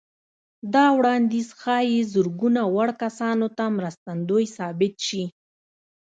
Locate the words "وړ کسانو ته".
2.75-3.63